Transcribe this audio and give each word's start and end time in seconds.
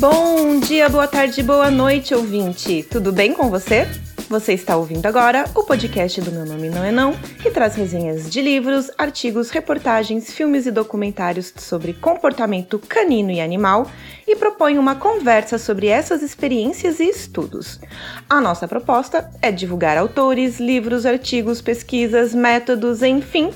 Bom 0.00 0.58
dia, 0.60 0.88
boa 0.88 1.06
tarde, 1.06 1.42
boa 1.42 1.70
noite, 1.70 2.14
ouvinte. 2.14 2.82
Tudo 2.82 3.12
bem 3.12 3.34
com 3.34 3.50
você? 3.50 3.86
Você 4.30 4.54
está 4.54 4.74
ouvindo 4.74 5.04
agora 5.04 5.44
o 5.54 5.62
podcast 5.62 6.22
do 6.22 6.32
Meu 6.32 6.46
Nome 6.46 6.70
Não 6.70 6.82
É 6.82 6.90
Não, 6.90 7.12
que 7.12 7.50
traz 7.50 7.74
resenhas 7.74 8.30
de 8.30 8.40
livros, 8.40 8.90
artigos, 8.96 9.50
reportagens, 9.50 10.32
filmes 10.32 10.64
e 10.64 10.70
documentários 10.70 11.52
sobre 11.54 11.92
comportamento 11.92 12.78
canino 12.78 13.30
e 13.30 13.42
animal 13.42 13.90
e 14.26 14.34
propõe 14.34 14.78
uma 14.78 14.94
conversa 14.94 15.58
sobre 15.58 15.88
essas 15.88 16.22
experiências 16.22 16.98
e 16.98 17.04
estudos. 17.04 17.78
A 18.26 18.40
nossa 18.40 18.66
proposta 18.66 19.30
é 19.42 19.52
divulgar 19.52 19.98
autores, 19.98 20.58
livros, 20.58 21.04
artigos, 21.04 21.60
pesquisas, 21.60 22.34
métodos, 22.34 23.02
enfim, 23.02 23.50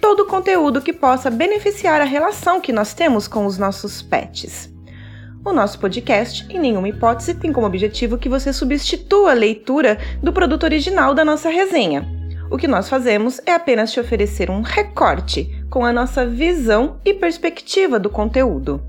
todo 0.00 0.20
o 0.20 0.26
conteúdo 0.26 0.80
que 0.80 0.94
possa 0.94 1.30
beneficiar 1.30 2.00
a 2.00 2.04
relação 2.04 2.62
que 2.62 2.72
nós 2.72 2.94
temos 2.94 3.28
com 3.28 3.44
os 3.44 3.58
nossos 3.58 4.00
pets. 4.00 4.74
O 5.46 5.52
nosso 5.52 5.78
podcast, 5.78 6.44
em 6.50 6.58
nenhuma 6.58 6.88
hipótese, 6.88 7.32
tem 7.32 7.52
como 7.52 7.68
objetivo 7.68 8.18
que 8.18 8.28
você 8.28 8.52
substitua 8.52 9.30
a 9.30 9.32
leitura 9.32 9.96
do 10.20 10.32
produto 10.32 10.64
original 10.64 11.14
da 11.14 11.24
nossa 11.24 11.48
resenha. 11.48 12.04
O 12.50 12.58
que 12.58 12.66
nós 12.66 12.88
fazemos 12.88 13.40
é 13.46 13.52
apenas 13.52 13.92
te 13.92 14.00
oferecer 14.00 14.50
um 14.50 14.60
recorte 14.60 15.64
com 15.70 15.84
a 15.84 15.92
nossa 15.92 16.26
visão 16.26 16.96
e 17.04 17.14
perspectiva 17.14 17.96
do 17.96 18.10
conteúdo. 18.10 18.82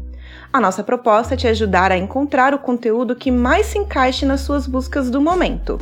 A 0.52 0.59
nossa 0.59 0.84
proposta 0.84 1.35
é 1.35 1.38
te 1.38 1.48
ajudar 1.48 1.91
a 1.91 1.98
encontrar 1.98 2.55
o 2.55 2.60
conteúdo 2.60 3.16
que 3.16 3.30
mais 3.30 3.68
se 3.68 3.77
encaixe 3.77 4.26
nas 4.26 4.41
suas 4.41 4.66
buscas 4.66 5.12
do 5.12 5.21
momento. 5.21 5.77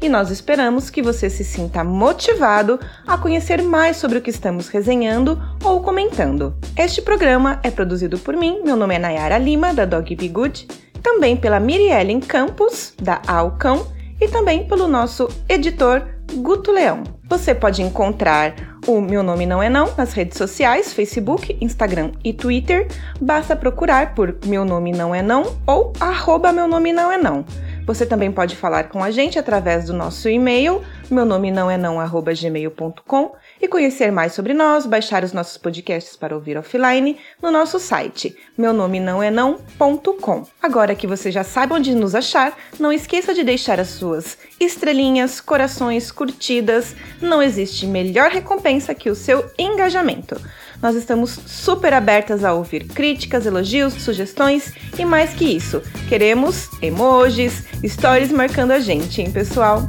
E 0.00 0.08
nós 0.08 0.30
esperamos 0.30 0.90
que 0.90 1.02
você 1.02 1.28
se 1.28 1.42
sinta 1.42 1.82
motivado 1.82 2.78
a 3.06 3.18
conhecer 3.18 3.62
mais 3.62 3.96
sobre 3.96 4.18
o 4.18 4.22
que 4.22 4.30
estamos 4.30 4.68
resenhando 4.68 5.40
ou 5.64 5.82
comentando. 5.82 6.54
Este 6.76 7.02
programa 7.02 7.58
é 7.62 7.70
produzido 7.70 8.18
por 8.18 8.36
mim, 8.36 8.60
meu 8.64 8.76
nome 8.76 8.94
é 8.94 8.98
Nayara 8.98 9.38
Lima, 9.38 9.74
da 9.74 9.84
Dog 9.84 10.14
Be 10.14 10.28
Good, 10.28 10.68
também 11.02 11.36
pela 11.36 11.58
Miriellen 11.58 12.20
Campos, 12.20 12.94
da 13.00 13.20
Alcão, 13.26 13.86
e 14.20 14.28
também 14.28 14.66
pelo 14.66 14.88
nosso 14.88 15.28
editor 15.48 16.02
Guto 16.36 16.72
Leão. 16.72 17.02
Você 17.28 17.54
pode 17.54 17.82
encontrar 17.82 18.54
o 18.86 19.00
Meu 19.00 19.22
Nome 19.22 19.46
Não 19.46 19.62
É 19.62 19.68
Não 19.68 19.94
nas 19.96 20.12
redes 20.12 20.36
sociais, 20.36 20.92
Facebook, 20.92 21.56
Instagram 21.60 22.12
e 22.24 22.32
Twitter. 22.32 22.88
Basta 23.20 23.54
procurar 23.54 24.14
por 24.14 24.36
Meu 24.46 24.64
Nome 24.64 24.92
Não 24.92 25.14
É 25.14 25.22
Não 25.22 25.56
ou 25.66 25.92
arroba 26.00 26.52
Meu 26.52 26.66
Nome 26.66 26.92
Não 26.92 27.12
É 27.12 27.18
Não. 27.18 27.44
Você 27.88 28.04
também 28.04 28.30
pode 28.30 28.54
falar 28.54 28.90
com 28.90 29.02
a 29.02 29.10
gente 29.10 29.38
através 29.38 29.86
do 29.86 29.94
nosso 29.94 30.28
e-mail, 30.28 30.84
meu 31.10 31.24
nome 31.24 31.50
não 31.50 31.70
é 31.70 31.78
não, 31.78 31.96
gmail.com, 31.96 33.32
e 33.62 33.66
conhecer 33.66 34.12
mais 34.12 34.34
sobre 34.34 34.52
nós, 34.52 34.84
baixar 34.84 35.24
os 35.24 35.32
nossos 35.32 35.56
podcasts 35.56 36.14
para 36.14 36.34
ouvir 36.34 36.58
offline 36.58 37.16
no 37.42 37.50
nosso 37.50 37.78
site, 37.78 38.36
meu 38.58 38.74
nome 38.74 39.00
não 39.00 39.22
é 39.22 39.30
não.com. 39.30 40.46
Agora 40.62 40.94
que 40.94 41.06
você 41.06 41.30
já 41.30 41.42
sabe 41.42 41.72
onde 41.72 41.94
nos 41.94 42.14
achar, 42.14 42.54
não 42.78 42.92
esqueça 42.92 43.32
de 43.32 43.42
deixar 43.42 43.80
as 43.80 43.88
suas 43.88 44.36
estrelinhas, 44.60 45.40
corações, 45.40 46.12
curtidas. 46.12 46.94
Não 47.22 47.42
existe 47.42 47.86
melhor 47.86 48.30
recompensa 48.30 48.94
que 48.94 49.08
o 49.08 49.14
seu 49.14 49.50
engajamento. 49.58 50.38
Nós 50.80 50.94
estamos 50.94 51.30
super 51.46 51.92
abertas 51.92 52.44
a 52.44 52.52
ouvir 52.52 52.84
críticas, 52.84 53.46
elogios, 53.46 53.94
sugestões 53.94 54.72
e 54.96 55.04
mais 55.04 55.34
que 55.34 55.44
isso, 55.44 55.82
queremos 56.08 56.68
emojis, 56.80 57.64
stories 57.84 58.30
marcando 58.30 58.70
a 58.70 58.78
gente, 58.78 59.20
hein, 59.20 59.30
pessoal? 59.30 59.84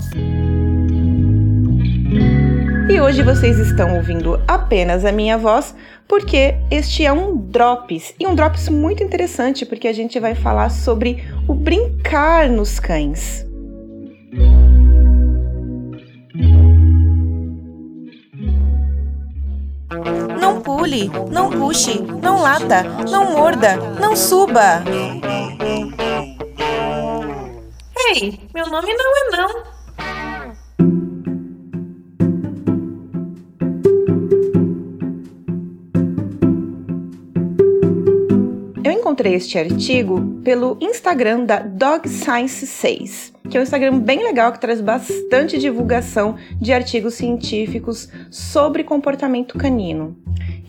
E 2.90 3.00
hoje 3.00 3.22
vocês 3.22 3.60
estão 3.60 3.96
ouvindo 3.98 4.42
apenas 4.48 5.06
a 5.06 5.12
minha 5.12 5.38
voz, 5.38 5.76
porque 6.08 6.56
este 6.72 7.06
é 7.06 7.14
um 7.14 7.38
drops, 7.38 8.16
e 8.20 8.26
um 8.26 8.34
drops 8.34 8.68
muito 8.68 9.04
interessante, 9.04 9.68
porque 9.68 9.88
a 9.88 9.94
gente 9.94 10.20
vai 10.20 10.34
falar 10.34 10.70
sobre 10.70 11.24
o 11.48 11.54
brincar 11.54 12.50
nos 12.50 12.80
cães. 12.80 13.46
Pule, 20.90 21.12
não 21.32 21.50
puxe, 21.50 22.02
não 22.02 22.42
lata, 22.42 22.84
não 23.10 23.32
morda, 23.32 23.76
não 24.00 24.16
suba. 24.16 24.84
Ei, 28.08 28.40
meu 28.54 28.68
nome 28.70 28.94
não 28.96 29.18
é 29.18 29.38
não. 29.38 29.80
Eu 38.84 38.92
encontrei 38.92 39.36
este 39.36 39.60
artigo 39.60 40.42
pelo 40.44 40.78
Instagram 40.82 41.46
da 41.46 41.60
Dog 41.60 42.10
Science 42.10 42.66
6 42.66 43.40
que 43.50 43.58
é 43.58 43.60
um 43.60 43.64
Instagram 43.64 44.00
bem 44.00 44.24
legal 44.24 44.52
que 44.52 44.60
traz 44.60 44.80
bastante 44.80 45.58
divulgação 45.58 46.36
de 46.62 46.72
artigos 46.72 47.16
científicos 47.16 48.08
sobre 48.30 48.84
comportamento 48.84 49.58
canino. 49.58 50.16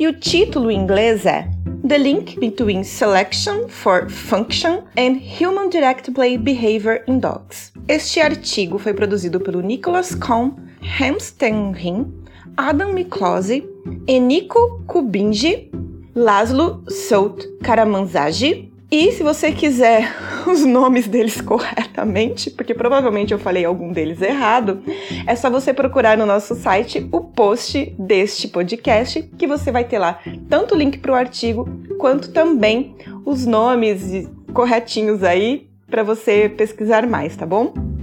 E 0.01 0.07
o 0.07 0.15
título 0.15 0.71
em 0.71 0.81
inglês 0.81 1.27
é 1.27 1.47
The 1.87 1.99
Link 1.99 2.41
Between 2.41 2.83
Selection 2.83 3.69
for 3.69 4.09
Function 4.09 4.85
and 4.97 5.21
Human 5.39 5.69
Direct 5.69 6.11
Play 6.13 6.39
Behavior 6.39 7.03
in 7.07 7.19
Dogs. 7.19 7.71
Este 7.87 8.19
artigo 8.19 8.79
foi 8.79 8.95
produzido 8.95 9.39
pelo 9.39 9.61
Nicholas 9.61 10.15
Cohn, 10.15 10.53
Hamstenrin, 10.99 12.11
Adam 12.57 12.95
Miklose, 12.95 13.63
Eniko 14.07 14.83
Kubinji, 14.87 15.71
Laszlo 16.15 16.83
Sout 16.89 17.47
Karamanzagi 17.63 18.70
e 18.91 19.13
se 19.13 19.23
você 19.23 19.53
quiser 19.53 20.13
os 20.47 20.65
nomes 20.65 21.07
deles 21.07 21.41
corretamente, 21.43 22.51
porque 22.51 22.75
provavelmente 22.75 23.33
eu 23.33 23.39
falei 23.39 23.65
algum 23.65 23.93
deles 23.93 24.21
errado, 24.21 24.83
é 25.27 25.37
só 25.37 25.49
você 25.49 25.73
procurar 25.73 26.17
no 26.17 26.27
nosso 26.27 26.55
site 26.55 27.07
o 27.13 27.21
post 27.21 27.95
deste 27.99 28.49
podcast, 28.49 29.23
que 29.39 29.47
você 29.47 29.71
vai 29.71 29.85
ter 29.85 29.99
lá 29.99 30.21
tanto 30.49 30.75
o 30.75 30.79
link 30.79 30.99
para 30.99 31.13
o 31.13 31.15
artigo 31.15 31.69
quanto 31.99 32.33
também 32.33 32.97
os 33.25 33.47
nomes 33.47 34.29
corretinhos 34.53 35.23
aí 35.23 35.69
para 35.89 36.03
você 36.03 36.49
pesquisar 36.49 37.07
mais, 37.07 37.37
tá 37.37 37.47
bom? 37.47 38.00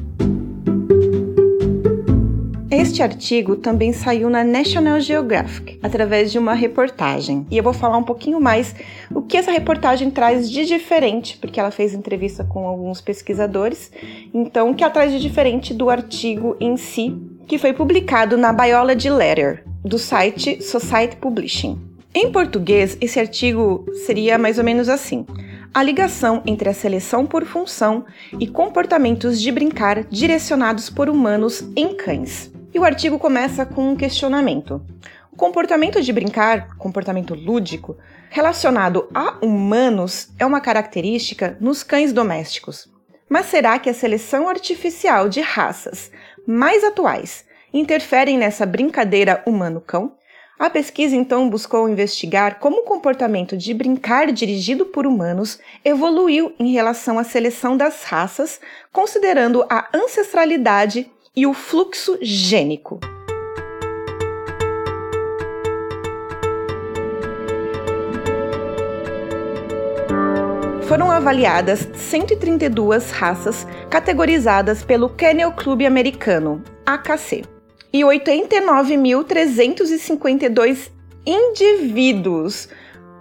Este 2.77 3.01
artigo 3.01 3.55
também 3.55 3.91
saiu 3.91 4.29
na 4.29 4.43
National 4.43 4.99
Geographic, 4.99 5.79
através 5.81 6.31
de 6.31 6.37
uma 6.37 6.53
reportagem. 6.53 7.43
E 7.49 7.57
eu 7.57 7.63
vou 7.63 7.73
falar 7.73 7.97
um 7.97 8.03
pouquinho 8.03 8.39
mais 8.39 8.75
o 9.11 9.19
que 9.23 9.35
essa 9.35 9.49
reportagem 9.49 10.11
traz 10.11 10.47
de 10.47 10.63
diferente, 10.63 11.39
porque 11.39 11.59
ela 11.59 11.71
fez 11.71 11.95
entrevista 11.95 12.43
com 12.43 12.67
alguns 12.67 13.01
pesquisadores. 13.01 13.91
Então, 14.31 14.69
o 14.69 14.75
que 14.75 14.83
ela 14.83 14.93
traz 14.93 15.11
de 15.11 15.19
diferente 15.19 15.73
do 15.73 15.89
artigo 15.89 16.55
em 16.59 16.77
si, 16.77 17.17
que 17.47 17.57
foi 17.57 17.73
publicado 17.73 18.37
na 18.37 18.53
Biology 18.53 19.09
Letter, 19.09 19.63
do 19.83 19.97
site 19.97 20.61
Society 20.61 21.15
Publishing. 21.15 21.81
Em 22.13 22.31
português, 22.31 22.95
esse 23.01 23.19
artigo 23.19 23.87
seria 24.05 24.37
mais 24.37 24.59
ou 24.59 24.63
menos 24.63 24.87
assim: 24.87 25.25
a 25.73 25.81
ligação 25.81 26.43
entre 26.45 26.69
a 26.69 26.75
seleção 26.75 27.25
por 27.25 27.43
função 27.43 28.05
e 28.39 28.45
comportamentos 28.45 29.41
de 29.41 29.51
brincar 29.51 30.03
direcionados 30.03 30.91
por 30.91 31.09
humanos 31.09 31.67
em 31.75 31.95
cães. 31.95 32.55
E 32.77 32.79
o 32.79 32.85
artigo 32.85 33.17
começa 33.17 33.65
com 33.65 33.89
um 33.89 33.95
questionamento. 33.95 34.79
O 35.33 35.35
comportamento 35.35 35.99
de 35.99 36.13
brincar, 36.13 36.77
comportamento 36.77 37.33
lúdico, 37.33 37.97
relacionado 38.29 39.09
a 39.15 39.43
humanos 39.43 40.29
é 40.37 40.45
uma 40.45 40.61
característica 40.61 41.57
nos 41.59 41.81
cães 41.81 42.13
domésticos. 42.13 42.87
Mas 43.27 43.47
será 43.47 43.79
que 43.79 43.89
a 43.89 43.95
seleção 43.95 44.47
artificial 44.47 45.27
de 45.27 45.41
raças 45.41 46.11
mais 46.45 46.83
atuais 46.83 47.45
interferem 47.73 48.37
nessa 48.37 48.63
brincadeira 48.63 49.41
humano-cão? 49.47 50.15
A 50.59 50.69
pesquisa 50.69 51.15
então 51.15 51.49
buscou 51.49 51.89
investigar 51.89 52.59
como 52.59 52.81
o 52.81 52.83
comportamento 52.83 53.57
de 53.57 53.73
brincar 53.73 54.31
dirigido 54.31 54.85
por 54.85 55.07
humanos 55.07 55.57
evoluiu 55.83 56.53
em 56.59 56.73
relação 56.73 57.17
à 57.17 57.23
seleção 57.23 57.75
das 57.75 58.03
raças, 58.03 58.61
considerando 58.93 59.65
a 59.67 59.87
ancestralidade 59.91 61.11
e 61.37 61.45
o 61.45 61.53
fluxo 61.53 62.17
gênico. 62.19 62.99
Foram 70.87 71.11
avaliadas 71.11 71.87
132 71.93 73.11
raças 73.11 73.67
categorizadas 73.87 74.83
pelo 74.83 75.09
Kennel 75.09 75.51
Club 75.51 75.85
Americano, 75.85 76.63
AKC, 76.83 77.43
e 77.93 78.01
89.352 78.01 80.89
indivíduos, 81.23 82.67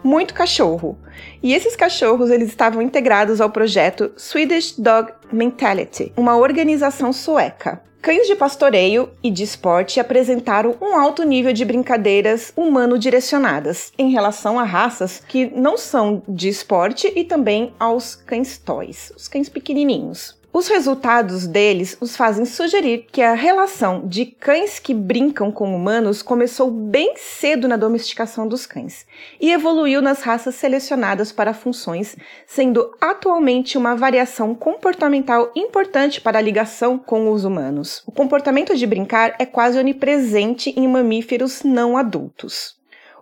muito 0.02 0.32
cachorro. 0.32 0.98
E 1.42 1.52
esses 1.52 1.76
cachorros 1.76 2.30
eles 2.30 2.48
estavam 2.48 2.80
integrados 2.80 3.42
ao 3.42 3.50
projeto 3.50 4.10
Swedish 4.16 4.74
Dog 4.78 5.12
Mentality, 5.30 6.14
uma 6.16 6.34
organização 6.36 7.12
sueca 7.12 7.84
Cães 8.06 8.28
de 8.28 8.36
pastoreio 8.36 9.10
e 9.20 9.32
de 9.32 9.42
esporte 9.42 9.98
apresentaram 9.98 10.76
um 10.80 10.96
alto 10.96 11.24
nível 11.24 11.52
de 11.52 11.64
brincadeiras 11.64 12.52
humano 12.56 12.96
direcionadas 13.00 13.92
em 13.98 14.12
relação 14.12 14.60
a 14.60 14.62
raças 14.62 15.20
que 15.26 15.46
não 15.46 15.76
são 15.76 16.22
de 16.28 16.48
esporte 16.48 17.12
e 17.16 17.24
também 17.24 17.74
aos 17.80 18.14
cães 18.14 18.58
toys, 18.58 19.12
os 19.16 19.26
cães 19.26 19.48
pequenininhos. 19.48 20.38
Os 20.56 20.68
resultados 20.68 21.46
deles 21.46 21.98
os 22.00 22.16
fazem 22.16 22.46
sugerir 22.46 23.08
que 23.12 23.20
a 23.20 23.34
relação 23.34 24.08
de 24.08 24.24
cães 24.24 24.78
que 24.78 24.94
brincam 24.94 25.52
com 25.52 25.76
humanos 25.76 26.22
começou 26.22 26.70
bem 26.70 27.12
cedo 27.18 27.68
na 27.68 27.76
domesticação 27.76 28.48
dos 28.48 28.64
cães 28.64 29.06
e 29.38 29.52
evoluiu 29.52 30.00
nas 30.00 30.22
raças 30.22 30.54
selecionadas 30.54 31.30
para 31.30 31.52
funções, 31.52 32.16
sendo 32.46 32.90
atualmente 32.98 33.76
uma 33.76 33.94
variação 33.94 34.54
comportamental 34.54 35.52
importante 35.54 36.22
para 36.22 36.38
a 36.38 36.42
ligação 36.42 36.96
com 36.96 37.30
os 37.30 37.44
humanos. 37.44 38.02
O 38.06 38.10
comportamento 38.10 38.74
de 38.74 38.86
brincar 38.86 39.34
é 39.38 39.44
quase 39.44 39.78
onipresente 39.78 40.72
em 40.74 40.88
mamíferos 40.88 41.64
não 41.64 41.98
adultos. 41.98 42.76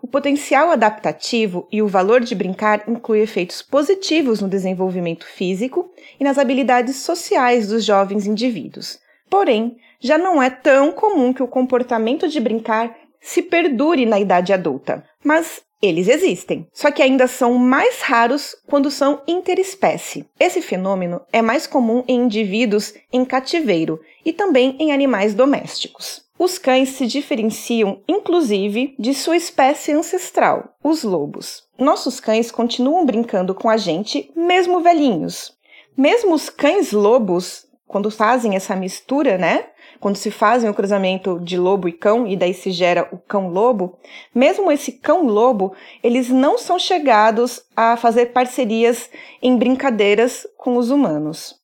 O 0.05 0.07
potencial 0.07 0.71
adaptativo 0.71 1.67
e 1.73 1.81
o 1.81 1.89
valor 1.89 2.21
de 2.21 2.35
brincar 2.35 2.85
inclui 2.87 3.21
efeitos 3.21 3.63
positivos 3.63 4.39
no 4.39 4.51
desenvolvimento 4.51 5.25
físico 5.25 5.91
e 6.21 6.25
nas 6.25 6.37
habilidades 6.37 6.97
sociais 6.97 7.69
dos 7.69 7.87
jovens 7.87 8.27
indivíduos. 8.27 8.99
Porém, 9.31 9.79
já 9.99 10.19
não 10.19 10.43
é 10.43 10.51
tão 10.51 10.93
comum 10.93 11.33
que 11.33 11.43
o 11.43 11.49
comportamento 11.49 12.29
de 12.29 12.39
brincar 12.39 12.95
se 13.19 13.41
perdure 13.41 14.05
na 14.05 14.21
idade 14.21 14.53
adulta. 14.53 15.03
Mas 15.25 15.63
eles 15.81 16.07
existem, 16.07 16.69
só 16.71 16.91
que 16.91 17.03
ainda 17.03 17.27
são 17.27 17.55
mais 17.55 18.03
raros 18.03 18.55
quando 18.67 18.91
são 18.91 19.23
interespécie. 19.27 20.29
Esse 20.39 20.61
fenômeno 20.61 21.23
é 21.33 21.41
mais 21.41 21.67
comum 21.67 22.05
em 22.07 22.21
indivíduos 22.21 22.93
em 23.11 23.25
cativeiro 23.25 23.99
e 24.23 24.35
também 24.35 24.77
em 24.79 24.93
animais 24.93 25.33
domésticos. 25.33 26.24
Os 26.45 26.59
cães 26.59 26.91
se 26.91 27.07
diferenciam, 27.07 28.03
inclusive, 28.07 28.95
de 28.99 29.15
sua 29.15 29.35
espécie 29.35 29.93
ancestral, 29.93 30.77
os 30.85 31.03
lobos. 31.03 31.63
Nossos 31.79 32.21
cães 32.21 32.51
continuam 32.51 33.07
brincando 33.07 33.55
com 33.55 33.71
a 33.71 33.79
gente, 33.79 34.31
mesmo 34.37 34.81
velhinhos. 34.81 35.57
Mesmo 35.97 36.35
os 36.35 36.51
cães 36.51 36.93
lobos, 36.93 37.67
quando 37.87 38.11
fazem 38.11 38.57
essa 38.57 38.77
mistura, 38.77 39.39
né? 39.39 39.69
Quando 39.99 40.17
se 40.17 40.31
fazem 40.31 40.69
o 40.69 40.75
cruzamento 40.75 41.41
de 41.41 41.57
lobo 41.57 41.89
e 41.89 41.93
cão, 41.93 42.27
e 42.27 42.37
daí 42.37 42.53
se 42.53 42.71
gera 42.71 43.09
o 43.11 43.17
cão-lobo, 43.17 43.99
mesmo 44.35 44.71
esse 44.71 44.93
cão-lobo, 44.93 45.75
eles 46.03 46.29
não 46.29 46.59
são 46.59 46.79
chegados 46.79 47.63
a 47.75 47.97
fazer 47.97 48.35
parcerias 48.35 49.09
em 49.41 49.57
brincadeiras 49.57 50.47
com 50.59 50.77
os 50.77 50.91
humanos. 50.91 51.64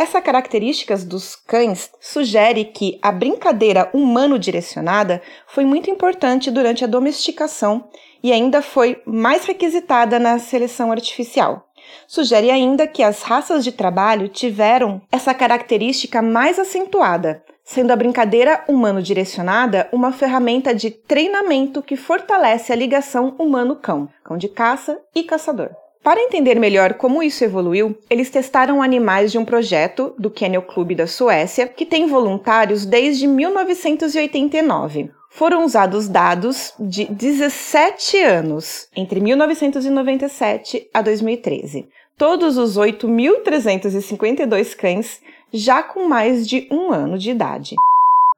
Essa 0.00 0.18
característica 0.22 0.96
dos 0.96 1.36
cães 1.36 1.90
sugere 2.00 2.64
que 2.64 2.98
a 3.02 3.12
brincadeira 3.12 3.90
humano-direcionada 3.92 5.20
foi 5.46 5.66
muito 5.66 5.90
importante 5.90 6.50
durante 6.50 6.82
a 6.82 6.86
domesticação 6.86 7.84
e 8.22 8.32
ainda 8.32 8.62
foi 8.62 9.02
mais 9.04 9.44
requisitada 9.44 10.18
na 10.18 10.38
seleção 10.38 10.90
artificial. 10.90 11.68
Sugere 12.08 12.50
ainda 12.50 12.86
que 12.86 13.02
as 13.02 13.20
raças 13.20 13.62
de 13.62 13.72
trabalho 13.72 14.26
tiveram 14.28 15.02
essa 15.12 15.34
característica 15.34 16.22
mais 16.22 16.58
acentuada, 16.58 17.44
sendo 17.62 17.90
a 17.90 17.96
brincadeira 17.96 18.64
humano-direcionada 18.66 19.86
uma 19.92 20.12
ferramenta 20.12 20.74
de 20.74 20.90
treinamento 20.90 21.82
que 21.82 21.94
fortalece 21.94 22.72
a 22.72 22.76
ligação 22.76 23.34
humano-cão, 23.38 24.08
cão 24.24 24.38
de 24.38 24.48
caça 24.48 24.98
e 25.14 25.24
caçador. 25.24 25.68
Para 26.02 26.20
entender 26.22 26.58
melhor 26.58 26.94
como 26.94 27.22
isso 27.22 27.44
evoluiu, 27.44 27.94
eles 28.08 28.30
testaram 28.30 28.80
animais 28.80 29.30
de 29.30 29.36
um 29.36 29.44
projeto 29.44 30.14
do 30.18 30.30
Kennel 30.30 30.62
Club 30.62 30.94
da 30.94 31.06
Suécia, 31.06 31.68
que 31.68 31.84
tem 31.84 32.06
voluntários 32.06 32.86
desde 32.86 33.26
1989. 33.26 35.10
Foram 35.28 35.64
usados 35.64 36.08
dados 36.08 36.72
de 36.80 37.04
17 37.04 38.16
anos, 38.16 38.88
entre 38.96 39.20
1997 39.20 40.88
a 40.92 41.02
2013. 41.02 41.86
Todos 42.16 42.56
os 42.56 42.78
8.352 42.78 44.74
cães 44.74 45.20
já 45.52 45.82
com 45.82 46.08
mais 46.08 46.48
de 46.48 46.66
um 46.70 46.90
ano 46.92 47.18
de 47.18 47.30
idade. 47.30 47.76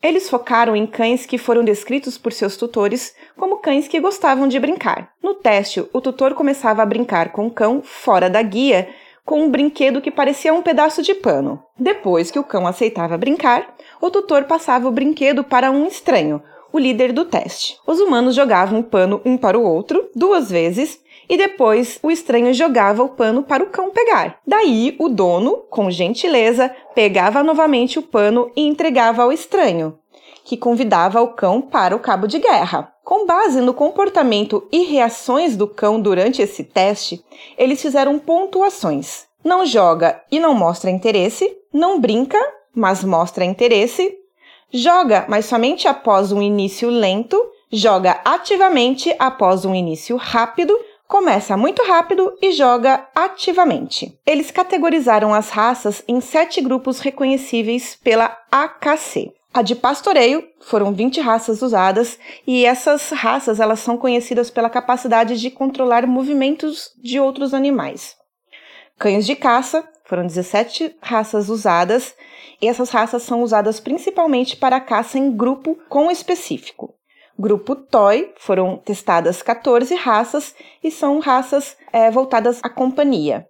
Eles 0.03 0.31
focaram 0.31 0.75
em 0.75 0.87
cães 0.87 1.27
que 1.27 1.37
foram 1.37 1.63
descritos 1.63 2.17
por 2.17 2.33
seus 2.33 2.57
tutores 2.57 3.15
como 3.37 3.59
cães 3.59 3.87
que 3.87 4.01
gostavam 4.01 4.49
de 4.49 4.59
brincar. 4.59 5.11
No 5.23 5.35
teste, 5.35 5.87
o 5.93 6.01
tutor 6.01 6.33
começava 6.35 6.83
a 6.83 6.87
brincar 6.87 7.31
com 7.31 7.47
o 7.47 7.51
cão 7.51 7.83
fora 7.85 8.31
da 8.31 8.41
guia 8.43 8.89
com 9.25 9.45
um 9.45 9.51
brinquedo 9.51 10.01
que 10.01 10.11
parecia 10.11 10.53
um 10.53 10.63
pedaço 10.63 11.03
de 11.03 11.15
pano. 11.15 11.63
Depois 11.79 12.31
que 12.31 12.39
o 12.39 12.45
cão 12.45 12.67
aceitava 12.67 13.17
brincar, 13.17 13.75
o 14.01 14.11
tutor 14.11 14.45
passava 14.45 14.89
o 14.89 14.93
brinquedo 14.93 15.45
para 15.45 15.71
um 15.71 15.87
estranho, 15.87 16.43
o 16.73 16.79
líder 16.79 17.13
do 17.13 17.25
teste. 17.25 17.77
Os 17.87 18.01
humanos 18.01 18.35
jogavam 18.35 18.81
o 18.81 18.85
pano 18.85 19.21
um 19.25 19.37
para 19.37 19.59
o 19.59 19.65
outro 19.65 20.09
duas 20.15 20.51
vezes 20.51 21.01
e 21.29 21.37
depois 21.37 21.99
o 22.03 22.11
estranho 22.11 22.53
jogava 22.53 23.03
o 23.03 23.09
pano 23.11 23.43
para 23.43 23.63
o 23.63 23.69
cão 23.69 23.91
pegar. 23.91 24.39
Daí 24.47 24.97
o 24.99 25.09
dono, 25.09 25.59
com 25.71 25.91
gentileza, 25.91 26.75
pegava 26.95 27.43
novamente 27.43 27.99
o 27.99 28.03
pano 28.03 28.51
e 28.57 28.67
entregava 28.67 29.23
ao 29.23 29.33
estranho, 29.33 29.99
que 30.45 30.57
convidava 30.57 31.21
o 31.21 31.29
cão 31.29 31.61
para 31.61 31.95
o 31.95 32.01
cabo 32.01 32.27
de 32.27 32.39
guerra. 32.39 32.93
Com 33.05 33.27
base 33.27 33.61
no 33.61 33.75
comportamento 33.75 34.67
e 34.71 34.85
reações 34.85 35.57
do 35.57 35.67
cão 35.67 36.01
durante 36.01 36.41
esse 36.41 36.65
teste, 36.65 37.23
eles 37.59 37.83
fizeram 37.83 38.19
pontuações. 38.19 39.25
Não 39.45 39.67
joga 39.67 40.23
e 40.31 40.39
não 40.39 40.55
mostra 40.55 40.91
interesse, 40.91 41.57
não 41.73 42.01
brinca, 42.01 42.39
mas 42.75 43.03
mostra 43.03 43.45
interesse, 43.45 44.17
Joga, 44.73 45.27
mas 45.29 45.45
somente 45.45 45.87
após 45.87 46.33
um 46.33 46.41
início 46.41 46.89
lento, 46.89 47.39
joga 47.71 48.21
ativamente 48.25 49.15
após 49.19 49.67
um 49.67 49.75
início 49.75 50.17
rápido, 50.17 50.75
começa 51.07 51.59
muito 51.59 51.83
rápido 51.83 52.33
e 52.41 52.53
joga 52.53 53.07
ativamente. 53.15 54.19
Eles 54.27 54.51
categorizaram 54.51 55.35
as 55.35 55.51
raças 55.51 56.03
em 56.09 56.23
sete 56.23 56.63
grupos 56.63 57.01
reconhecíveis 57.01 57.99
pela 58.03 58.35
AKC. 58.51 59.35
A 59.53 59.61
de 59.61 59.75
pastoreio 59.75 60.43
foram 60.63 60.95
20 60.95 61.21
raças 61.21 61.61
usadas 61.61 62.19
e 62.47 62.65
essas 62.65 63.11
raças 63.11 63.61
elas 63.61 63.81
são 63.81 63.99
conhecidas 63.99 64.49
pela 64.49 64.71
capacidade 64.71 65.39
de 65.39 65.51
controlar 65.51 66.07
movimentos 66.07 66.91
de 66.97 67.21
outros 67.21 67.53
animais. 67.53 68.17
Cães 69.03 69.27
de 69.27 69.35
caça 69.35 69.83
foram 70.05 70.25
17 70.25 70.95
raças 71.03 71.49
usadas 71.49 72.15
e 72.61 72.69
essas 72.69 72.91
raças 72.91 73.25
são 73.25 73.43
usadas 73.43 73.81
principalmente 73.81 74.57
para 74.57 74.81
caça 74.81 75.19
em 75.19 75.37
grupo 75.37 75.77
com 75.89 76.09
específico. 76.09 76.95
Grupo 77.37 77.75
Toy 77.75 78.33
foram 78.37 78.77
testadas 78.77 79.43
14 79.43 79.93
raças 79.97 80.55
e 80.85 80.89
são 80.89 81.19
raças 81.19 81.77
é, 81.93 82.13
voltadas 82.13 82.61
à 82.63 82.69
companhia. 82.69 83.45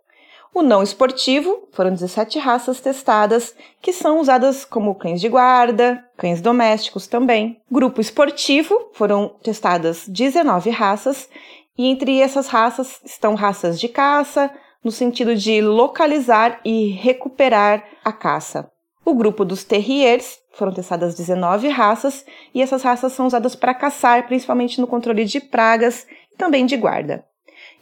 O 0.55 0.63
não 0.63 0.83
esportivo 0.83 1.69
foram 1.71 1.91
17 1.93 2.39
raças 2.39 2.81
testadas, 2.81 3.55
que 3.83 3.93
são 3.93 4.21
usadas 4.21 4.65
como 4.65 4.95
cães 4.95 5.21
de 5.21 5.29
guarda, 5.29 6.03
cães 6.17 6.41
domésticos 6.41 7.07
também. 7.07 7.61
Grupo 7.71 8.01
esportivo 8.01 8.91
foram 8.95 9.29
testadas 9.43 10.09
19 10.09 10.71
raças, 10.71 11.29
e 11.77 11.89
entre 11.89 12.21
essas 12.21 12.49
raças 12.49 13.03
estão 13.05 13.35
raças 13.35 13.79
de 13.79 13.89
caça, 13.89 14.51
no 14.85 14.91
sentido 14.91 15.35
de 15.37 15.61
localizar 15.61 16.61
e 16.65 16.89
recuperar 16.89 17.85
a 18.05 18.13
caça. 18.13 18.71
O 19.05 19.15
grupo 19.15 19.45
dos 19.45 19.65
terriers 19.65 20.39
foram 20.53 20.73
testadas 20.73 21.15
19 21.15 21.69
raças 21.69 22.25
e 22.55 22.63
essas 22.63 22.83
raças 22.83 23.13
são 23.13 23.27
usadas 23.27 23.57
para 23.57 23.75
caçar, 23.75 24.27
principalmente 24.27 24.81
no 24.81 24.87
controle 24.87 25.25
de 25.25 25.41
pragas 25.41 26.07
e 26.33 26.37
também 26.37 26.67
de 26.67 26.77
guarda. 26.77 27.25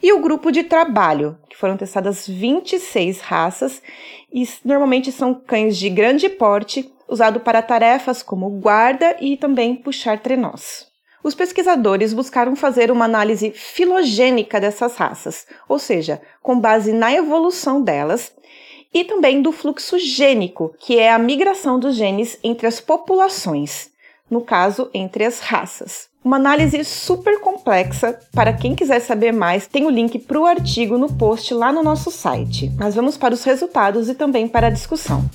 E 0.01 0.11
o 0.13 0.19
grupo 0.19 0.51
de 0.51 0.63
trabalho, 0.63 1.37
que 1.47 1.55
foram 1.55 1.77
testadas 1.77 2.27
26 2.27 3.21
raças 3.21 3.81
e 4.33 4.47
normalmente 4.65 5.11
são 5.11 5.33
cães 5.33 5.77
de 5.77 5.89
grande 5.89 6.27
porte, 6.27 6.91
usado 7.07 7.39
para 7.39 7.61
tarefas 7.61 8.23
como 8.23 8.49
guarda 8.49 9.15
e 9.19 9.37
também 9.37 9.75
puxar 9.75 10.19
trenós. 10.19 10.90
Os 11.23 11.35
pesquisadores 11.35 12.13
buscaram 12.13 12.55
fazer 12.55 12.91
uma 12.91 13.05
análise 13.05 13.51
filogênica 13.51 14.59
dessas 14.59 14.95
raças, 14.95 15.45
ou 15.69 15.77
seja, 15.77 16.21
com 16.41 16.59
base 16.59 16.91
na 16.91 17.13
evolução 17.13 17.81
delas, 17.81 18.31
e 18.93 19.03
também 19.03 19.41
do 19.41 19.51
fluxo 19.51 19.97
gênico, 19.99 20.73
que 20.79 20.97
é 20.97 21.11
a 21.11 21.19
migração 21.19 21.79
dos 21.79 21.95
genes 21.95 22.37
entre 22.43 22.67
as 22.67 22.81
populações, 22.81 23.89
no 24.29 24.41
caso, 24.41 24.89
entre 24.93 25.23
as 25.23 25.39
raças. 25.39 26.09
Uma 26.23 26.37
análise 26.37 26.83
super 26.83 27.39
complexa. 27.39 28.19
Para 28.31 28.53
quem 28.53 28.75
quiser 28.75 28.99
saber 28.99 29.31
mais, 29.31 29.65
tem 29.65 29.85
o 29.85 29.89
link 29.89 30.19
para 30.19 30.39
o 30.39 30.45
artigo 30.45 30.97
no 30.97 31.11
post 31.11 31.51
lá 31.53 31.71
no 31.71 31.81
nosso 31.81 32.11
site. 32.11 32.71
Mas 32.77 32.93
vamos 32.93 33.17
para 33.17 33.33
os 33.33 33.43
resultados 33.43 34.07
e 34.07 34.13
também 34.13 34.47
para 34.47 34.67
a 34.67 34.71
discussão. 34.71 35.27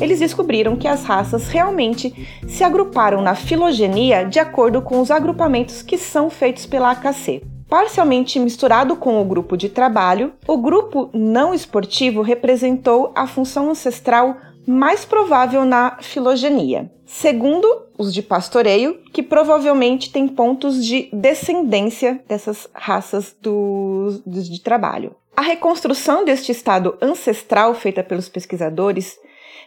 Eles 0.00 0.18
descobriram 0.18 0.76
que 0.76 0.88
as 0.88 1.04
raças 1.04 1.48
realmente 1.48 2.28
se 2.46 2.62
agruparam 2.62 3.22
na 3.22 3.34
filogenia 3.34 4.24
de 4.24 4.38
acordo 4.38 4.82
com 4.82 5.00
os 5.00 5.10
agrupamentos 5.10 5.82
que 5.82 5.96
são 5.96 6.28
feitos 6.28 6.66
pela 6.66 6.90
AKC. 6.90 7.42
Parcialmente 7.68 8.38
misturado 8.38 8.94
com 8.94 9.20
o 9.20 9.24
grupo 9.24 9.56
de 9.56 9.68
trabalho, 9.68 10.32
o 10.46 10.56
grupo 10.56 11.10
não 11.12 11.52
esportivo 11.52 12.22
representou 12.22 13.12
a 13.14 13.26
função 13.26 13.70
ancestral 13.70 14.36
mais 14.66 15.04
provável 15.04 15.64
na 15.64 15.98
filogenia. 16.00 16.90
Segundo 17.04 17.66
os 17.98 18.12
de 18.12 18.22
pastoreio, 18.22 18.98
que 19.12 19.22
provavelmente 19.22 20.12
tem 20.12 20.28
pontos 20.28 20.84
de 20.84 21.08
descendência 21.12 22.22
dessas 22.28 22.68
raças 22.74 23.34
dos 23.40 24.48
de 24.48 24.60
trabalho. 24.60 25.14
A 25.36 25.42
reconstrução 25.42 26.24
deste 26.24 26.50
estado 26.50 26.96
ancestral 27.00 27.74
feita 27.74 28.02
pelos 28.02 28.28
pesquisadores 28.28 29.18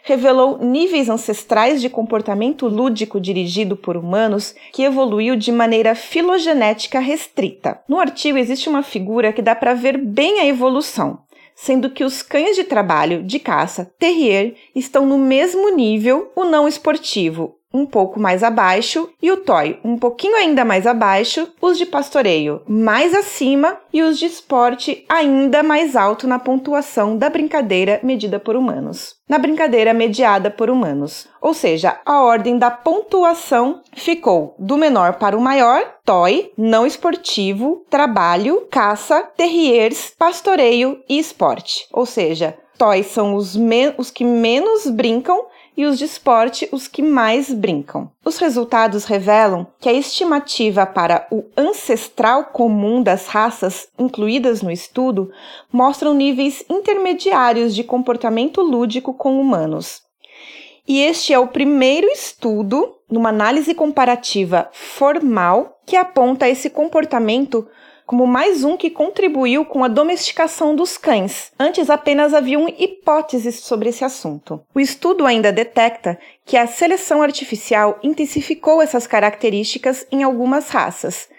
revelou 0.03 0.57
níveis 0.57 1.09
ancestrais 1.09 1.81
de 1.81 1.89
comportamento 1.89 2.67
lúdico 2.67 3.19
dirigido 3.19 3.75
por 3.75 3.97
humanos 3.97 4.55
que 4.71 4.83
evoluiu 4.83 5.35
de 5.35 5.51
maneira 5.51 5.95
filogenética 5.95 6.99
restrita. 6.99 7.81
No 7.87 7.99
artigo 7.99 8.37
existe 8.37 8.69
uma 8.69 8.83
figura 8.83 9.33
que 9.33 9.41
dá 9.41 9.55
para 9.55 9.73
ver 9.73 9.97
bem 9.97 10.39
a 10.39 10.45
evolução, 10.45 11.19
sendo 11.55 11.89
que 11.89 12.03
os 12.03 12.21
cães 12.21 12.55
de 12.55 12.63
trabalho, 12.63 13.21
de 13.23 13.37
caça, 13.37 13.91
terrier, 13.99 14.55
estão 14.73 15.05
no 15.05 15.17
mesmo 15.17 15.69
nível, 15.69 16.31
o 16.35 16.45
não 16.45 16.67
esportivo, 16.67 17.58
um 17.73 17.85
pouco 17.85 18.19
mais 18.19 18.43
abaixo, 18.43 19.09
e 19.21 19.31
o 19.31 19.37
toy 19.37 19.79
um 19.83 19.97
pouquinho 19.97 20.35
ainda 20.35 20.65
mais 20.65 20.87
abaixo, 20.87 21.47
os 21.61 21.77
de 21.77 21.85
pastoreio 21.85 22.61
mais 22.67 23.13
acima 23.13 23.77
e 23.93 24.01
os 24.01 24.17
de 24.17 24.25
esporte 24.25 25.05
ainda 25.07 25.61
mais 25.61 25.95
alto 25.95 26.27
na 26.27 26.39
pontuação 26.39 27.17
da 27.17 27.29
brincadeira 27.29 27.99
medida 28.01 28.39
por 28.39 28.55
humanos. 28.55 29.15
Na 29.27 29.37
brincadeira 29.37 29.93
mediada 29.93 30.49
por 30.49 30.69
humanos. 30.69 31.27
Ou 31.39 31.53
seja, 31.53 31.99
a 32.05 32.21
ordem 32.21 32.57
da 32.57 32.71
pontuação 32.71 33.81
ficou 33.93 34.55
do 34.57 34.75
menor 34.75 35.13
para 35.13 35.37
o 35.37 35.41
maior: 35.41 35.83
toy, 36.03 36.51
não 36.57 36.85
esportivo, 36.85 37.85
trabalho, 37.89 38.67
caça, 38.71 39.21
terriers, 39.37 40.13
pastoreio 40.17 40.99
e 41.07 41.19
esporte. 41.19 41.87
Ou 41.93 42.05
seja, 42.05 42.57
toys 42.79 43.07
são 43.07 43.35
os, 43.35 43.57
os 43.97 44.09
que 44.09 44.23
menos 44.23 44.87
brincam 44.87 45.45
e 45.79 45.85
os 45.85 45.97
de 45.97 46.03
esporte 46.03 46.67
os 46.73 46.89
que 46.89 47.01
mais 47.01 47.53
brincam. 47.53 48.11
Os 48.25 48.37
resultados 48.37 49.05
revelam 49.05 49.65
que 49.79 49.87
a 49.87 49.93
estimativa 49.93 50.85
para 50.85 51.25
o 51.31 51.45
ancestral 51.55 52.43
comum 52.43 53.01
das 53.01 53.27
raças 53.27 53.87
incluídas 53.97 54.61
no 54.61 54.69
estudo 54.69 55.31
mostram 55.71 56.13
níveis 56.13 56.65
intermediários 56.69 57.73
de 57.73 57.85
comportamento 57.85 58.61
lúdico 58.61 59.13
com 59.13 59.39
humanos. 59.39 60.01
E 60.85 60.99
este 60.99 61.33
é 61.33 61.39
o 61.39 61.47
primeiro 61.47 62.07
estudo 62.07 62.97
numa 63.09 63.29
análise 63.29 63.73
comparativa 63.73 64.67
formal 64.73 65.79
que 65.85 65.95
aponta 65.95 66.49
esse 66.49 66.69
comportamento 66.69 67.65
como 68.09 68.25
mais 68.25 68.63
um 68.63 68.75
que 68.75 68.89
contribuiu 68.89 69.63
com 69.63 69.83
a 69.83 69.87
domesticação 69.87 70.75
dos 70.75 70.97
cães. 70.97 71.51
Antes 71.59 71.91
apenas 71.91 72.33
haviam 72.33 72.67
hipóteses 72.67 73.59
sobre 73.59 73.89
esse 73.89 74.03
assunto. 74.03 74.59
O 74.73 74.79
estudo 74.79 75.27
ainda 75.27 75.51
detecta 75.51 76.17
que 76.43 76.57
a 76.57 76.65
seleção 76.65 77.21
artificial 77.21 77.99
intensificou 78.01 78.81
essas 78.81 79.05
características 79.05 80.07
em 80.11 80.23
algumas 80.23 80.69
raças, 80.69 81.29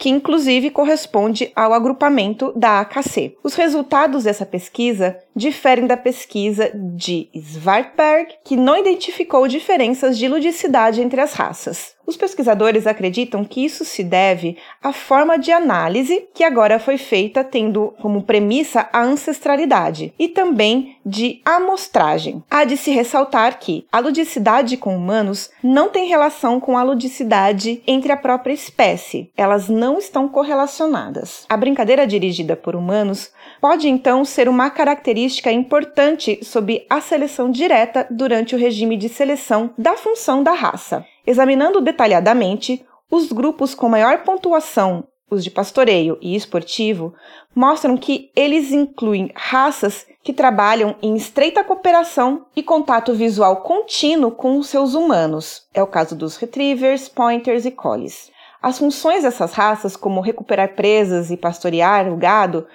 que 0.00 0.10
inclusive 0.10 0.68
corresponde 0.68 1.52
ao 1.56 1.72
agrupamento 1.72 2.52
da 2.54 2.80
AKC. 2.80 3.38
Os 3.42 3.54
resultados 3.54 4.24
dessa 4.24 4.44
pesquisa 4.44 5.16
diferem 5.34 5.86
da 5.86 5.96
pesquisa 5.96 6.70
de 6.74 7.30
Svartberg, 7.34 8.34
que 8.44 8.56
não 8.56 8.76
identificou 8.76 9.48
diferenças 9.48 10.18
de 10.18 10.28
ludicidade 10.28 11.00
entre 11.00 11.18
as 11.18 11.32
raças. 11.32 11.94
Os 12.06 12.16
pesquisadores 12.16 12.86
acreditam 12.86 13.44
que 13.44 13.64
isso 13.64 13.84
se 13.84 14.02
deve 14.02 14.56
à 14.82 14.92
forma 14.92 15.38
de 15.38 15.52
análise 15.52 16.28
que 16.34 16.42
agora 16.42 16.78
foi 16.78 16.98
feita 16.98 17.44
tendo 17.44 17.94
como 18.00 18.22
premissa 18.22 18.88
a 18.92 19.02
ancestralidade 19.02 20.12
e 20.18 20.28
também 20.28 20.96
de 21.06 21.40
amostragem. 21.44 22.42
Há 22.50 22.64
de 22.64 22.76
se 22.76 22.90
ressaltar 22.90 23.58
que 23.58 23.86
a 23.92 24.00
ludicidade 24.00 24.76
com 24.76 24.96
humanos 24.96 25.50
não 25.62 25.88
tem 25.88 26.08
relação 26.08 26.58
com 26.58 26.76
a 26.76 26.82
ludicidade 26.82 27.82
entre 27.86 28.12
a 28.12 28.16
própria 28.16 28.52
espécie. 28.52 29.30
Elas 29.36 29.68
não 29.68 29.98
estão 29.98 30.28
correlacionadas. 30.28 31.44
A 31.48 31.56
brincadeira 31.56 32.06
dirigida 32.06 32.56
por 32.56 32.74
humanos 32.74 33.30
pode 33.60 33.88
então 33.88 34.24
ser 34.24 34.48
uma 34.48 34.70
característica 34.70 35.52
importante 35.52 36.40
sob 36.42 36.84
a 36.88 37.00
seleção 37.00 37.50
direta 37.50 38.06
durante 38.10 38.54
o 38.54 38.58
regime 38.58 38.96
de 38.96 39.08
seleção 39.08 39.70
da 39.76 39.96
função 39.96 40.42
da 40.42 40.52
raça. 40.52 41.04
Examinando 41.30 41.80
detalhadamente, 41.80 42.84
os 43.08 43.30
grupos 43.30 43.72
com 43.72 43.88
maior 43.88 44.24
pontuação, 44.24 45.04
os 45.30 45.44
de 45.44 45.48
pastoreio 45.48 46.18
e 46.20 46.34
esportivo, 46.34 47.14
mostram 47.54 47.96
que 47.96 48.32
eles 48.34 48.72
incluem 48.72 49.30
raças 49.36 50.04
que 50.24 50.32
trabalham 50.32 50.96
em 51.00 51.14
estreita 51.14 51.62
cooperação 51.62 52.46
e 52.56 52.64
contato 52.64 53.14
visual 53.14 53.58
contínuo 53.58 54.32
com 54.32 54.58
os 54.58 54.66
seus 54.66 54.94
humanos. 54.94 55.68
É 55.72 55.80
o 55.80 55.86
caso 55.86 56.16
dos 56.16 56.36
retrievers, 56.36 57.08
pointers 57.08 57.64
e 57.64 57.70
collies. 57.70 58.28
As 58.60 58.80
funções 58.80 59.22
dessas 59.22 59.52
raças, 59.52 59.94
como 59.94 60.20
recuperar 60.20 60.74
presas 60.74 61.30
e 61.30 61.36
pastorear 61.36 62.12
o 62.12 62.16
gado, 62.16 62.66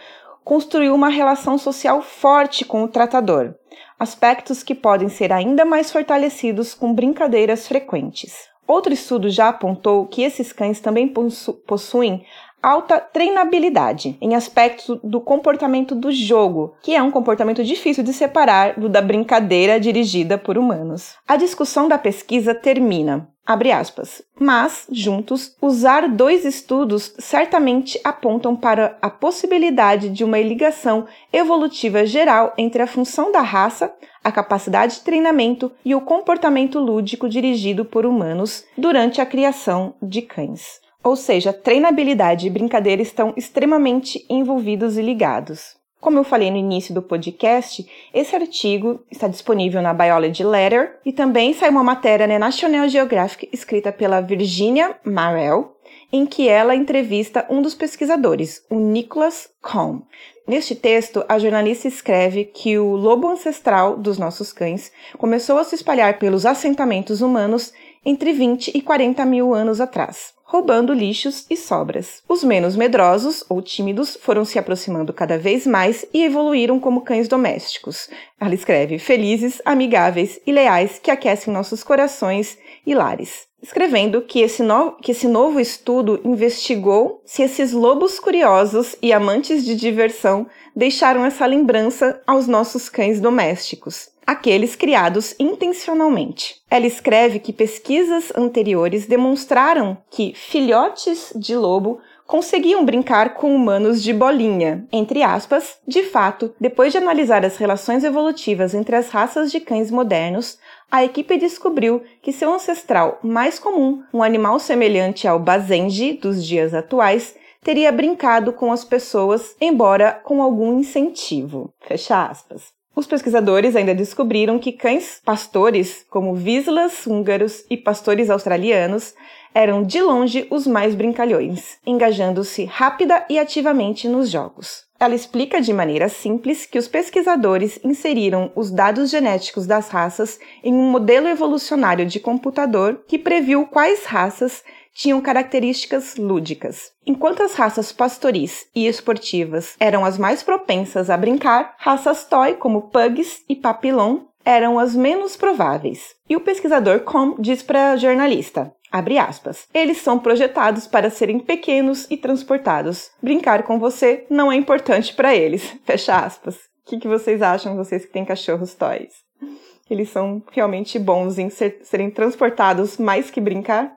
construiu 0.46 0.94
uma 0.94 1.10
relação 1.10 1.58
social 1.58 2.04
forte 2.04 2.64
com 2.64 2.84
o 2.84 2.88
tratador, 2.88 3.56
aspectos 4.00 4.62
que 4.62 4.76
podem 4.76 5.10
ser 5.10 5.34
ainda 5.34 5.66
mais 5.66 5.92
fortalecidos 5.92 6.76
com 6.76 6.94
brincadeiras 6.94 7.68
frequentes. 7.68 8.48
Outro 8.68 8.94
estudo 8.94 9.28
já 9.28 9.50
apontou 9.50 10.06
que 10.06 10.22
esses 10.22 10.54
cães 10.54 10.80
também 10.80 11.08
possu 11.08 11.54
possuem 11.54 12.24
alta 12.66 13.00
treinabilidade 13.00 14.18
em 14.20 14.34
aspectos 14.34 15.00
do 15.04 15.22
comportamento 15.22 15.94
do 15.94 16.12
jogo, 16.12 16.74
que 16.82 16.96
é 16.96 17.04
um 17.04 17.12
comportamento 17.12 17.64
difícil 17.64 18.04
de 18.04 18.12
separar 18.12 18.80
do 18.80 18.90
da 18.90 19.04
brincadeira 19.04 19.80
dirigida 19.80 20.36
por 20.36 20.58
humanos. 20.58 21.14
A 21.28 21.36
discussão 21.36 21.88
da 21.88 22.00
pesquisa 22.00 22.56
termina. 22.56 23.30
Abre 23.46 23.72
aspas. 23.72 24.24
Mas, 24.40 24.88
juntos, 24.92 25.56
usar 25.62 26.10
dois 26.10 26.44
estudos 26.44 27.14
certamente 27.20 28.02
apontam 28.04 28.56
para 28.56 28.98
a 29.00 29.08
possibilidade 29.08 30.10
de 30.10 30.24
uma 30.24 30.40
ligação 30.40 31.06
evolutiva 31.32 32.04
geral 32.08 32.56
entre 32.58 32.82
a 32.82 32.88
função 32.88 33.32
da 33.32 33.42
raça, 33.42 33.94
a 34.24 34.32
capacidade 34.32 34.96
de 34.96 35.02
treinamento 35.02 35.72
e 35.86 35.94
o 35.94 36.02
comportamento 36.02 36.80
lúdico 36.80 37.30
dirigido 37.30 37.86
por 37.86 38.08
humanos 38.08 38.66
durante 38.76 39.22
a 39.22 39.26
criação 39.28 39.94
de 40.02 40.24
cães. 40.24 40.84
Ou 41.06 41.16
seja, 41.16 41.54
treinabilidade 41.54 42.48
e 42.48 42.50
brincadeira 42.50 43.00
estão 43.00 43.32
extremamente 43.38 44.26
envolvidos 44.28 44.98
e 44.98 45.04
ligados. 45.04 45.76
Como 46.02 46.18
eu 46.18 46.24
falei 46.24 46.50
no 46.50 46.58
início 46.58 46.96
do 46.96 47.02
podcast, 47.02 47.86
esse 48.12 48.36
artigo 48.36 49.00
está 49.12 49.28
disponível 49.28 49.84
na 49.84 49.94
Biology 49.94 50.44
Letter 50.44 51.00
e 51.06 51.14
também 51.14 51.54
saiu 51.54 51.74
uma 51.74 51.84
matéria 51.84 52.26
na 52.26 52.40
National 52.40 52.90
Geographic 52.90 53.48
escrita 53.54 53.92
pela 53.92 54.20
Virginia 54.20 54.96
Marell, 55.06 55.76
em 56.12 56.26
que 56.26 56.50
ela 56.50 56.76
entrevista 56.76 57.46
um 57.52 57.62
dos 57.62 57.76
pesquisadores, 57.76 58.66
o 58.68 58.80
Nicholas 58.80 59.48
Cohn. 59.62 60.02
Neste 60.48 60.74
texto, 60.74 61.24
a 61.30 61.38
jornalista 61.38 61.88
escreve 61.88 62.46
que 62.46 62.80
o 62.80 62.96
lobo 62.96 63.28
ancestral 63.28 63.96
dos 63.96 64.18
nossos 64.18 64.52
cães 64.52 64.92
começou 65.20 65.60
a 65.60 65.64
se 65.64 65.76
espalhar 65.76 66.18
pelos 66.18 66.48
assentamentos 66.48 67.22
humanos 67.22 67.72
entre 68.04 68.34
20 68.34 68.72
e 68.76 68.82
40 68.82 69.24
mil 69.24 69.54
anos 69.54 69.80
atrás 69.80 70.35
roubando 70.46 70.94
lixos 70.94 71.46
e 71.50 71.58
sobras. 71.58 72.24
Os 72.30 72.44
menos 72.44 72.76
medrosos 72.76 73.44
ou 73.50 73.62
tímidos 73.62 74.18
foram 74.22 74.46
se 74.46 74.60
aproximando 74.60 75.12
cada 75.12 75.38
vez 75.38 75.66
mais 75.66 76.06
e 76.14 76.24
evoluíram 76.24 76.80
como 76.80 77.02
cães 77.02 77.28
domésticos. 77.28 78.08
Ela 78.40 78.54
escreve: 78.54 79.00
felizes, 79.00 79.62
amigáveis 79.66 80.40
e 80.46 80.52
leais 80.52 81.00
que 81.02 81.12
aquecem 81.12 81.52
nossos 81.52 81.84
corações 81.84 82.58
e 82.86 82.94
lares. 82.94 83.48
Escrevendo 83.62 84.22
que 84.22 84.42
esse, 84.42 84.62
no... 84.62 84.92
que 84.92 85.12
esse 85.12 85.28
novo 85.28 85.60
estudo 85.60 86.22
investigou 86.24 87.22
se 87.26 87.42
esses 87.42 87.72
lobos 87.72 88.20
curiosos 88.20 88.96
e 89.02 89.12
amantes 89.12 89.66
de 89.66 89.76
diversão 89.76 90.46
deixaram 90.76 91.26
essa 91.26 91.48
lembrança 91.48 92.22
aos 92.28 92.48
nossos 92.48 92.88
cães 92.90 93.20
domésticos 93.20 94.15
aqueles 94.26 94.76
criados 94.76 95.36
intencionalmente. 95.40 96.56
Ela 96.70 96.88
escreve 96.88 97.40
que 97.40 97.54
pesquisas 97.54 98.32
anteriores 98.36 99.06
demonstraram 99.06 99.98
que 100.10 100.34
filhotes 100.34 101.32
de 101.36 101.56
lobo 101.56 102.00
conseguiam 102.26 102.84
brincar 102.84 103.36
com 103.36 103.56
humanos 103.56 104.02
de 104.02 104.12
bolinha, 104.12 104.88
entre 104.92 105.22
aspas. 105.22 105.78
De 105.88 106.04
fato, 106.04 106.54
depois 106.60 106.92
de 106.92 106.98
analisar 106.98 107.46
as 107.46 107.58
relações 107.58 108.04
evolutivas 108.04 108.74
entre 108.74 108.96
as 108.96 109.10
raças 109.10 109.52
de 109.52 109.60
cães 109.60 109.92
modernos, 109.92 110.58
a 110.92 111.04
equipe 111.04 111.38
descobriu 111.38 112.02
que 112.22 112.32
seu 112.32 112.54
ancestral 112.54 113.20
mais 113.24 113.60
comum, 113.60 114.04
um 114.14 114.24
animal 114.24 114.60
semelhante 114.60 115.28
ao 115.28 115.40
bazenji 115.40 116.14
dos 116.14 116.46
dias 116.46 116.74
atuais, 116.74 117.36
teria 117.64 117.92
brincado 117.92 118.54
com 118.54 118.72
as 118.72 118.86
pessoas, 118.86 119.56
embora 119.60 120.12
com 120.24 120.42
algum 120.42 120.80
incentivo. 120.80 121.74
Fecha 121.82 122.28
aspas. 122.28 122.75
Os 122.96 123.06
pesquisadores 123.06 123.76
ainda 123.76 123.94
descobriram 123.94 124.58
que 124.58 124.72
cães 124.72 125.20
pastores, 125.26 126.06
como 126.10 126.34
Vizslas 126.34 127.06
húngaros 127.06 127.66
e 127.70 127.76
pastores 127.76 128.30
australianos, 128.30 129.14
eram 129.54 129.84
de 129.84 130.02
longe 130.02 130.48
os 130.50 130.66
mais 130.66 130.96
brincalhões, 130.96 131.78
engajando-se 131.86 132.64
rápida 132.64 133.26
e 133.30 133.38
ativamente 133.38 134.08
nos 134.08 134.30
jogos. 134.30 134.86
Ela 134.98 135.14
explica 135.14 135.60
de 135.60 135.74
maneira 135.74 136.08
simples 136.08 136.66
que 136.66 136.80
os 136.80 136.88
pesquisadores 136.88 137.78
inseriram 137.84 138.50
os 138.56 138.72
dados 138.72 139.10
genéticos 139.10 139.68
das 139.68 139.90
raças 139.90 140.40
em 140.64 140.74
um 140.74 140.90
modelo 140.90 141.28
evolucionário 141.28 142.06
de 142.06 142.18
computador 142.18 143.04
que 143.06 143.20
previu 143.20 143.68
quais 143.68 144.06
raças 144.06 144.64
tinham 144.96 145.22
características 145.22 146.16
lúdicas. 146.16 146.94
Enquanto 147.06 147.44
as 147.44 147.54
raças 147.54 147.92
pastoris 147.92 148.66
e 148.74 148.88
esportivas 148.88 149.76
eram 149.80 150.06
as 150.06 150.18
mais 150.18 150.42
propensas 150.42 151.10
a 151.10 151.18
brincar, 151.18 151.76
raças 151.78 152.24
toy 152.24 152.54
como 152.54 152.90
pugs 152.90 153.44
e 153.50 153.56
papillon 153.56 154.22
eram 154.46 154.80
as 154.80 154.96
menos 154.96 155.36
prováveis. 155.36 156.16
E 156.30 156.36
o 156.36 156.40
pesquisador 156.40 157.02
Com 157.02 157.36
diz 157.40 157.62
para 157.62 157.92
a 157.92 157.98
jornalista: 157.98 158.74
Abre 158.92 159.18
aspas. 159.18 159.68
Eles 159.74 159.98
são 159.98 160.18
projetados 160.18 160.88
para 160.88 161.10
serem 161.10 161.40
pequenos 161.40 162.08
e 162.10 162.16
transportados. 162.16 163.12
Brincar 163.22 163.64
com 163.64 163.78
você 163.78 164.26
não 164.30 164.50
é 164.50 164.56
importante 164.56 165.14
para 165.14 165.36
eles. 165.36 165.76
Fecha 165.84 166.16
aspas. 166.16 166.56
O 166.56 166.90
que, 166.90 167.00
que 167.00 167.08
vocês 167.08 167.42
acham, 167.42 167.76
vocês 167.76 168.06
que 168.06 168.14
têm 168.14 168.24
cachorros 168.24 168.76
toys? 168.76 169.12
Eles 169.90 170.10
são 170.10 170.42
realmente 170.52 170.98
bons 170.98 171.38
em 171.38 171.50
ser, 171.50 171.82
serem 171.84 172.10
transportados 172.10 172.98
mais 172.98 173.30
que 173.30 173.42
brincar? 173.42 173.92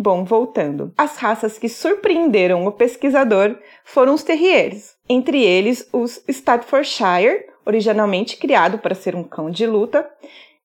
Bom, 0.00 0.24
voltando. 0.24 0.92
As 0.96 1.16
raças 1.16 1.58
que 1.58 1.68
surpreenderam 1.68 2.64
o 2.64 2.70
pesquisador 2.70 3.56
foram 3.84 4.14
os 4.14 4.22
terriers, 4.22 4.94
entre 5.08 5.42
eles 5.42 5.88
os 5.92 6.22
Staffordshire, 6.28 7.46
originalmente 7.66 8.36
criado 8.36 8.78
para 8.78 8.94
ser 8.94 9.16
um 9.16 9.24
cão 9.24 9.50
de 9.50 9.66
luta, 9.66 10.08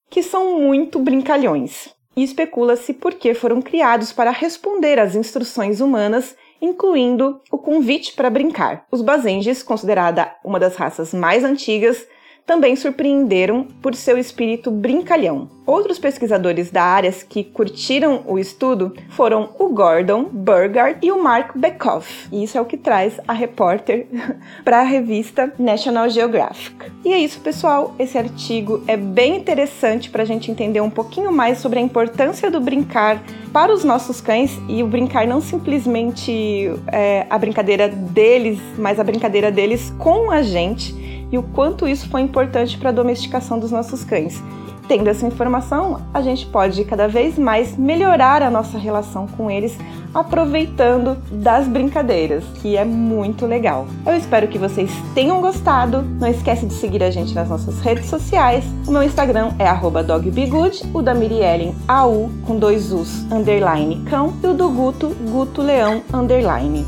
que 0.08 0.22
são 0.22 0.60
muito 0.60 1.00
brincalhões. 1.00 1.90
E 2.16 2.24
especula-se 2.24 2.94
por 2.94 3.16
que 3.16 3.34
foram 3.34 3.60
criados 3.60 4.14
para 4.14 4.30
responder 4.30 5.00
às 5.00 5.16
instruções 5.16 5.82
humanas, 5.82 6.36
incluindo 6.62 7.42
o 7.52 7.58
convite 7.58 8.14
para 8.14 8.30
brincar. 8.30 8.86
Os 8.92 9.02
Basenges, 9.02 9.64
considerada 9.64 10.32
uma 10.46 10.60
das 10.60 10.76
raças 10.76 11.12
mais 11.12 11.44
antigas, 11.44 12.08
também 12.46 12.76
surpreenderam 12.76 13.66
por 13.82 13.96
seu 13.96 14.18
espírito 14.18 14.70
brincalhão. 14.70 15.50
Outros 15.66 15.98
pesquisadores 15.98 16.70
da 16.70 16.84
área 16.84 17.12
que 17.12 17.42
curtiram 17.42 18.24
o 18.28 18.38
estudo 18.38 18.94
foram 19.10 19.52
o 19.58 19.70
Gordon 19.70 20.26
Burgard 20.26 20.98
e 21.02 21.10
o 21.10 21.24
Mark 21.24 21.56
Bekoff. 21.56 22.28
E 22.34 22.44
isso 22.44 22.58
é 22.58 22.62
o 22.62 22.66
que 22.66 22.76
traz 22.76 23.18
a 23.26 23.32
repórter 23.32 24.08
para 24.66 24.82
a 24.82 24.84
revista 24.84 25.54
National 25.58 26.10
Geographic. 26.10 26.76
E 27.06 27.14
é 27.14 27.18
isso, 27.18 27.40
pessoal. 27.40 27.96
Esse 27.98 28.18
artigo 28.18 28.84
é 28.88 28.98
bem 28.98 29.38
interessante 29.38 30.10
para 30.10 30.24
a 30.24 30.26
gente 30.26 30.52
entender 30.52 30.82
um 30.82 30.90
pouquinho 30.90 31.32
mais 31.32 31.60
sobre 31.60 31.80
a 31.80 31.82
importância 31.82 32.52
do 32.52 32.60
brincar 32.60 33.24
para 33.54 33.74
os 33.74 33.86
nossos 33.86 34.20
cães 34.20 34.52
e 34.68 34.84
o 34.84 34.88
brincar 34.88 35.26
não 35.26 35.40
simplesmente 35.40 36.70
é, 36.92 37.26
a 37.30 37.38
brincadeira 37.38 37.88
deles, 37.88 38.60
mas 38.78 39.00
a 39.00 39.04
brincadeira 39.04 39.50
deles 39.50 39.94
com 39.98 40.30
a 40.30 40.42
gente 40.42 41.03
e 41.34 41.38
o 41.38 41.42
quanto 41.42 41.88
isso 41.88 42.08
foi 42.10 42.22
importante 42.22 42.78
para 42.78 42.90
a 42.90 42.94
domesticação 42.94 43.58
dos 43.58 43.72
nossos 43.72 44.04
cães. 44.04 44.40
Tendo 44.88 45.08
essa 45.08 45.26
informação, 45.26 46.02
a 46.14 46.22
gente 46.22 46.46
pode 46.46 46.84
cada 46.86 47.08
vez 47.08 47.40
mais 47.40 47.76
melhorar 47.76 48.44
a 48.44 48.52
nossa 48.52 48.78
relação 48.78 49.26
com 49.26 49.50
eles, 49.50 49.76
aproveitando 50.14 51.18
das 51.32 51.68
brincadeiras, 51.68 52.44
que 52.62 52.78
é 52.78 52.86
muito 52.86 53.48
legal. 53.48 53.88
Eu 54.06 54.16
espero 54.16 54.48
que 54.48 54.60
vocês 54.60 54.92
tenham 55.16 55.42
gostado. 55.42 56.04
Não 56.20 56.28
esquece 56.28 56.68
de 56.68 56.74
seguir 56.74 57.02
a 57.02 57.10
gente 57.10 57.34
nas 57.34 57.50
nossas 57.50 57.80
redes 57.80 58.08
sociais. 58.08 58.64
O 58.86 58.92
meu 58.92 59.02
Instagram 59.02 59.54
é 59.58 59.66
@dogbegood, 60.04 60.84
o 60.94 61.02
da 61.02 61.16
Miriellen 61.16 61.74
AU 61.88 62.30
com 62.46 62.60
dois 62.60 62.92
U's 62.92 63.26
underline 63.32 64.04
cão 64.08 64.34
e 64.44 64.48
o 64.48 64.54
do 64.54 64.70
Guto 64.70 65.16
Guto 65.32 65.64
Leão 65.64 66.04
underline. 66.14 66.86